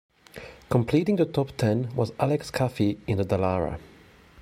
Completing 0.71 1.17
the 1.17 1.27
top 1.27 1.55
ten 1.57 1.93
was 1.95 2.11
Alex 2.19 2.49
Caffi 2.49 2.97
in 3.05 3.19
the 3.19 3.23
Dallara. 3.23 3.79